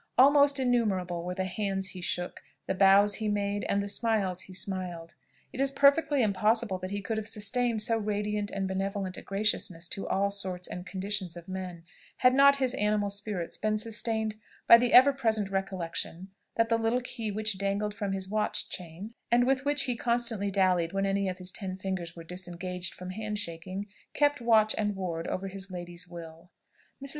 [0.17, 4.51] Almost innumerable were the hands he shook, the bows he made, and the smiles he
[4.55, 5.13] smiled.
[5.53, 9.87] It is perfectly impossible that he could have sustained so radiant and benevolent a graciousness
[9.89, 11.83] to all sorts and conditions of men,
[12.17, 14.33] had not his animal spirits been sustained
[14.65, 19.13] by the ever present recollection that the little key which dangled from his watch chain,
[19.31, 23.11] and with which he constantly dallied when any of his ten fingers were disengaged from
[23.11, 26.49] hand shaking, kept watch and ward over his lady's will.
[27.05, 27.09] Mrs.